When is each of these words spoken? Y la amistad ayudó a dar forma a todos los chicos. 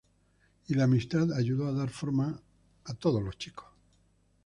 Y 0.67 0.73
la 0.73 0.85
amistad 0.85 1.31
ayudó 1.31 1.67
a 1.67 1.73
dar 1.73 1.91
forma 1.91 2.41
a 2.85 2.93
todos 2.95 3.21
los 3.21 3.37
chicos. 3.37 3.67